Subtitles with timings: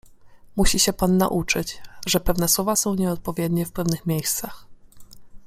[0.55, 4.67] Musi się pan nauczyć, że pewne słowa są nieodpowiednie w pewnych miejscach.